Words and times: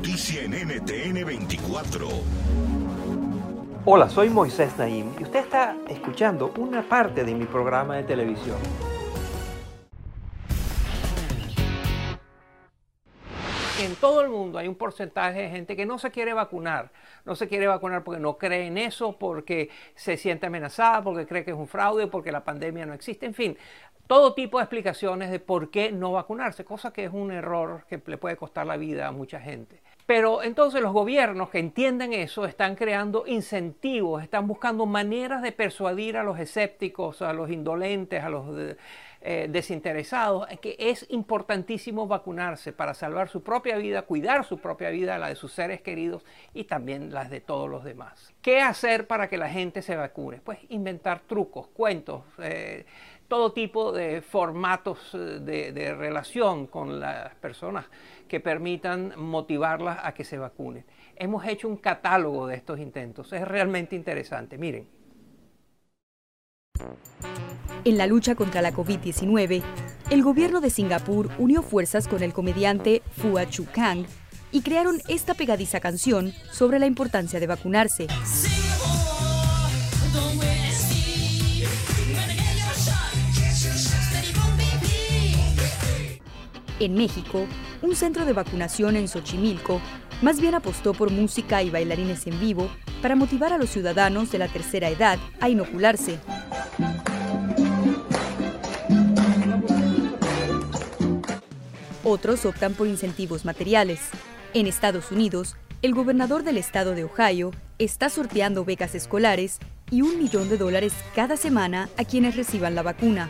Noticia 0.00 0.44
en 0.44 0.52
NTN 0.52 1.26
24. 1.26 2.08
Hola, 3.84 4.08
soy 4.08 4.30
Moisés 4.30 4.74
Naim 4.78 5.12
y 5.18 5.24
usted 5.24 5.40
está 5.40 5.76
escuchando 5.90 6.54
una 6.56 6.80
parte 6.80 7.22
de 7.22 7.34
mi 7.34 7.44
programa 7.44 7.96
de 7.96 8.04
televisión. 8.04 8.56
En 13.78 13.94
todo 13.96 14.22
el 14.22 14.30
mundo 14.30 14.58
hay 14.58 14.68
un 14.68 14.74
porcentaje 14.74 15.42
de 15.42 15.50
gente 15.50 15.76
que 15.76 15.84
no 15.84 15.98
se 15.98 16.10
quiere 16.10 16.32
vacunar. 16.32 16.92
No 17.26 17.34
se 17.34 17.46
quiere 17.46 17.66
vacunar 17.66 18.02
porque 18.02 18.20
no 18.20 18.38
cree 18.38 18.68
en 18.68 18.78
eso, 18.78 19.18
porque 19.18 19.68
se 19.94 20.16
siente 20.16 20.46
amenazada, 20.46 21.02
porque 21.02 21.26
cree 21.26 21.44
que 21.44 21.50
es 21.50 21.56
un 21.56 21.68
fraude, 21.68 22.06
porque 22.06 22.32
la 22.32 22.42
pandemia 22.42 22.86
no 22.86 22.94
existe. 22.94 23.26
En 23.26 23.34
fin, 23.34 23.58
todo 24.10 24.34
tipo 24.34 24.58
de 24.58 24.64
explicaciones 24.64 25.30
de 25.30 25.38
por 25.38 25.70
qué 25.70 25.92
no 25.92 26.10
vacunarse, 26.10 26.64
cosa 26.64 26.92
que 26.92 27.04
es 27.04 27.12
un 27.12 27.30
error 27.30 27.84
que 27.88 28.02
le 28.04 28.18
puede 28.18 28.36
costar 28.36 28.66
la 28.66 28.76
vida 28.76 29.06
a 29.06 29.12
mucha 29.12 29.38
gente. 29.38 29.80
Pero 30.10 30.42
entonces 30.42 30.82
los 30.82 30.92
gobiernos 30.92 31.50
que 31.50 31.60
entienden 31.60 32.12
eso 32.12 32.44
están 32.44 32.74
creando 32.74 33.28
incentivos, 33.28 34.24
están 34.24 34.48
buscando 34.48 34.84
maneras 34.84 35.40
de 35.40 35.52
persuadir 35.52 36.16
a 36.16 36.24
los 36.24 36.40
escépticos, 36.40 37.22
a 37.22 37.32
los 37.32 37.48
indolentes, 37.48 38.24
a 38.24 38.28
los 38.28 38.74
eh, 39.20 39.46
desinteresados, 39.48 40.48
que 40.60 40.74
es 40.80 41.06
importantísimo 41.10 42.08
vacunarse 42.08 42.72
para 42.72 42.92
salvar 42.92 43.28
su 43.28 43.44
propia 43.44 43.76
vida, 43.76 44.02
cuidar 44.02 44.44
su 44.44 44.58
propia 44.58 44.90
vida, 44.90 45.16
la 45.16 45.28
de 45.28 45.36
sus 45.36 45.52
seres 45.52 45.80
queridos 45.80 46.24
y 46.54 46.64
también 46.64 47.14
las 47.14 47.30
de 47.30 47.40
todos 47.40 47.70
los 47.70 47.84
demás. 47.84 48.34
¿Qué 48.42 48.60
hacer 48.60 49.06
para 49.06 49.28
que 49.28 49.38
la 49.38 49.48
gente 49.48 49.80
se 49.80 49.94
vacune? 49.94 50.40
Pues 50.42 50.58
inventar 50.70 51.20
trucos, 51.20 51.68
cuentos. 51.68 52.24
Eh, 52.38 52.84
todo 53.30 53.52
tipo 53.52 53.92
de 53.92 54.22
formatos 54.22 55.12
de, 55.12 55.70
de, 55.72 55.94
relación 55.94 56.66
con 56.66 56.98
las 56.98 57.32
personas 57.36 57.86
que 58.26 58.40
permitan 58.40 59.14
motivarlas 59.16 60.00
a 60.02 60.12
que 60.12 60.24
se 60.24 60.36
vacunen. 60.36 60.84
Hemos 61.14 61.46
hecho 61.46 61.68
un 61.68 61.76
catálogo 61.76 62.48
de 62.48 62.56
estos 62.56 62.80
intentos. 62.80 63.32
Es 63.32 63.46
realmente 63.46 63.94
interesante. 63.94 64.58
Miren. 64.58 64.88
En 67.84 67.96
la 67.96 68.08
lucha 68.08 68.34
contra 68.34 68.62
la 68.62 68.72
COVID-19, 68.72 69.62
el 70.10 70.22
gobierno 70.24 70.60
de 70.60 70.70
Singapur 70.70 71.30
unió 71.38 71.62
fuerzas 71.62 72.08
con 72.08 72.24
el 72.24 72.32
comediante 72.32 73.00
Phua 73.16 73.48
Chu 73.48 73.64
Kang 73.72 74.06
y 74.50 74.62
crearon 74.62 75.00
esta 75.06 75.34
pegadiza 75.34 75.78
canción 75.78 76.32
sobre 76.50 76.80
la 76.80 76.86
importancia 76.86 77.38
de 77.38 77.46
vacunarse. 77.46 78.08
En 86.80 86.94
México, 86.94 87.46
un 87.82 87.94
centro 87.94 88.24
de 88.24 88.32
vacunación 88.32 88.96
en 88.96 89.06
Xochimilco 89.06 89.82
más 90.22 90.40
bien 90.40 90.54
apostó 90.54 90.94
por 90.94 91.10
música 91.10 91.62
y 91.62 91.68
bailarines 91.68 92.26
en 92.26 92.40
vivo 92.40 92.70
para 93.02 93.16
motivar 93.16 93.52
a 93.52 93.58
los 93.58 93.68
ciudadanos 93.68 94.32
de 94.32 94.38
la 94.38 94.48
tercera 94.48 94.88
edad 94.88 95.18
a 95.40 95.50
inocularse. 95.50 96.18
Otros 102.02 102.46
optan 102.46 102.72
por 102.72 102.86
incentivos 102.86 103.44
materiales. 103.44 104.00
En 104.54 104.66
Estados 104.66 105.12
Unidos, 105.12 105.56
el 105.82 105.94
gobernador 105.94 106.44
del 106.44 106.56
estado 106.56 106.94
de 106.94 107.04
Ohio 107.04 107.52
está 107.78 108.08
sorteando 108.08 108.64
becas 108.64 108.94
escolares 108.94 109.58
y 109.90 110.00
un 110.00 110.18
millón 110.18 110.48
de 110.48 110.56
dólares 110.56 110.94
cada 111.14 111.36
semana 111.36 111.90
a 111.98 112.04
quienes 112.04 112.36
reciban 112.36 112.74
la 112.74 112.82
vacuna. 112.82 113.28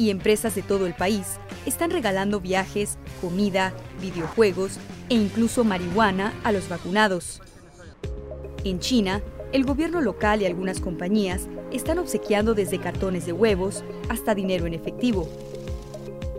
Y 0.00 0.08
empresas 0.08 0.54
de 0.54 0.62
todo 0.62 0.86
el 0.86 0.94
país 0.94 1.38
están 1.66 1.90
regalando 1.90 2.40
viajes, 2.40 2.96
comida, 3.20 3.74
videojuegos 4.00 4.78
e 5.10 5.14
incluso 5.14 5.62
marihuana 5.62 6.32
a 6.42 6.52
los 6.52 6.70
vacunados. 6.70 7.42
En 8.64 8.78
China, 8.78 9.20
el 9.52 9.66
gobierno 9.66 10.00
local 10.00 10.40
y 10.40 10.46
algunas 10.46 10.80
compañías 10.80 11.48
están 11.70 11.98
obsequiando 11.98 12.54
desde 12.54 12.80
cartones 12.80 13.26
de 13.26 13.34
huevos 13.34 13.84
hasta 14.08 14.34
dinero 14.34 14.64
en 14.64 14.72
efectivo. 14.72 15.28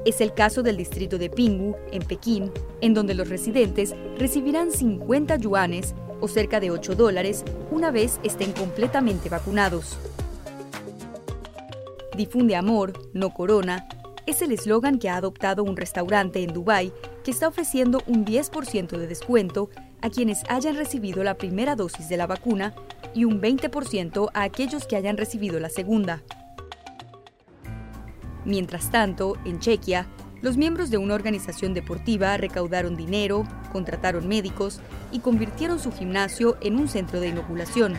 Es 0.05 0.21
el 0.21 0.33
caso 0.33 0.63
del 0.63 0.77
distrito 0.77 1.19
de 1.19 1.29
Pingwu, 1.29 1.75
en 1.91 2.01
Pekín, 2.01 2.51
en 2.81 2.95
donde 2.95 3.13
los 3.13 3.29
residentes 3.29 3.93
recibirán 4.17 4.71
50 4.71 5.35
yuanes 5.35 5.93
o 6.19 6.27
cerca 6.27 6.59
de 6.59 6.71
8 6.71 6.95
dólares 6.95 7.43
una 7.69 7.91
vez 7.91 8.19
estén 8.23 8.53
completamente 8.53 9.29
vacunados. 9.29 9.99
Difunde 12.15 12.55
amor, 12.55 12.93
no 13.13 13.33
corona, 13.33 13.87
es 14.25 14.41
el 14.41 14.51
eslogan 14.51 14.99
que 14.99 15.09
ha 15.09 15.15
adoptado 15.15 15.63
un 15.63 15.77
restaurante 15.77 16.43
en 16.43 16.53
Dubái 16.53 16.91
que 17.23 17.31
está 17.31 17.47
ofreciendo 17.47 18.01
un 18.05 18.25
10% 18.25 18.97
de 18.97 19.07
descuento 19.07 19.69
a 20.01 20.09
quienes 20.09 20.43
hayan 20.49 20.75
recibido 20.75 21.23
la 21.23 21.35
primera 21.35 21.75
dosis 21.75 22.09
de 22.09 22.17
la 22.17 22.27
vacuna 22.27 22.73
y 23.13 23.25
un 23.25 23.41
20% 23.41 24.29
a 24.33 24.43
aquellos 24.43 24.85
que 24.87 24.95
hayan 24.95 25.17
recibido 25.17 25.59
la 25.59 25.69
segunda. 25.69 26.23
Mientras 28.45 28.89
tanto, 28.89 29.37
en 29.45 29.59
Chequia, 29.59 30.07
los 30.41 30.57
miembros 30.57 30.89
de 30.89 30.97
una 30.97 31.13
organización 31.13 31.73
deportiva 31.73 32.35
recaudaron 32.37 32.97
dinero, 32.97 33.43
contrataron 33.71 34.27
médicos 34.27 34.79
y 35.11 35.19
convirtieron 35.19 35.79
su 35.79 35.91
gimnasio 35.91 36.57
en 36.61 36.77
un 36.77 36.87
centro 36.87 37.19
de 37.19 37.29
inoculación. 37.29 37.93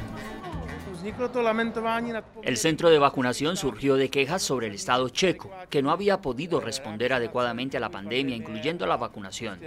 El 2.43 2.57
centro 2.57 2.91
de 2.91 2.99
vacunación 2.99 3.57
surgió 3.57 3.97
de 3.97 4.09
quejas 4.09 4.43
sobre 4.43 4.69
el 4.69 4.75
Estado 4.75 5.09
checo, 5.09 5.51
que 5.69 5.83
no 5.83 5.91
había 5.91 6.21
podido 6.21 6.61
responder 6.61 7.13
adecuadamente 7.13 7.77
a 7.77 7.81
la 7.81 7.91
pandemia, 7.91 8.37
incluyendo 8.37 8.87
la 8.87 8.97
vacunación. 8.97 9.59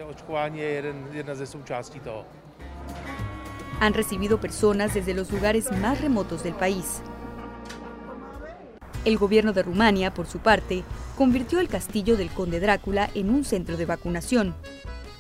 Han 3.80 3.94
recibido 3.94 4.40
personas 4.40 4.94
desde 4.94 5.14
los 5.14 5.32
lugares 5.32 5.72
más 5.72 6.00
remotos 6.00 6.44
del 6.44 6.54
país. 6.54 7.02
El 9.04 9.18
gobierno 9.18 9.54
de 9.54 9.64
Rumania, 9.64 10.14
por 10.14 10.28
su 10.28 10.40
parte, 10.40 10.84
convirtió 11.18 11.60
el 11.60 11.68
castillo 11.68 12.18
del 12.18 12.30
conde 12.30 12.60
Drácula 12.60 13.10
en 13.14 13.30
un 13.30 13.44
centro 13.44 13.78
de 13.78 13.86
vacunación. 13.86 14.56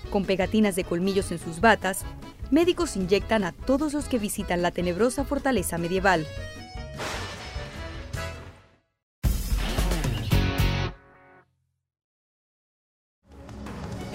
Con 0.10 0.26
pegatinas 0.26 0.76
de 0.76 0.86
colmillos 0.86 1.32
en 1.32 1.40
sus 1.40 1.60
batas, 1.60 2.06
médicos 2.52 2.96
inyectan 2.96 3.44
a 3.44 3.52
todos 3.52 3.94
los 3.94 4.06
que 4.06 4.20
visitan 4.20 4.62
la 4.62 4.72
tenebrosa 4.72 5.24
fortaleza 5.24 5.78
medieval. 5.78 6.26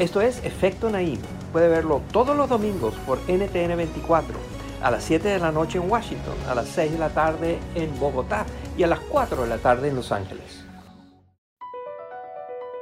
Esto 0.00 0.22
es 0.22 0.42
Efecto 0.44 0.88
Naim. 0.88 1.18
Puede 1.52 1.68
verlo 1.68 2.00
todos 2.10 2.34
los 2.34 2.48
domingos 2.48 2.94
por 3.06 3.18
NTN 3.28 3.76
24, 3.76 4.34
a 4.82 4.90
las 4.90 5.04
7 5.04 5.28
de 5.28 5.38
la 5.38 5.52
noche 5.52 5.76
en 5.76 5.90
Washington, 5.90 6.36
a 6.48 6.54
las 6.54 6.68
6 6.68 6.92
de 6.92 6.98
la 6.98 7.10
tarde 7.10 7.58
en 7.74 7.98
Bogotá 8.00 8.46
y 8.78 8.82
a 8.82 8.86
las 8.86 9.00
4 9.00 9.42
de 9.42 9.48
la 9.48 9.58
tarde 9.58 9.88
en 9.88 9.96
Los 9.96 10.10
Ángeles. 10.10 10.64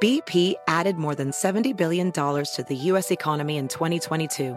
BP 0.01 0.55
added 0.69 0.95
more 0.95 1.17
than 1.17 1.33
$70 1.33 1.77
billion 1.77 2.13
to 2.13 2.65
the 2.69 2.77
U.S. 2.93 3.11
economy 3.11 3.57
in 3.57 3.67
2022. 3.67 4.57